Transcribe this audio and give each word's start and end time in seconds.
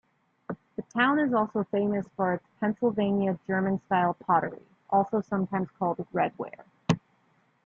The 0.49 0.81
town 0.97 1.19
is 1.19 1.31
also 1.31 1.63
famous 1.65 2.07
for 2.15 2.33
its 2.33 2.47
Pennsylvania 2.59 3.37
German-style 3.45 4.15
pottery, 4.15 4.63
also 4.89 5.21
sometimes 5.21 5.69
called 5.77 6.03
redware. 6.11 6.65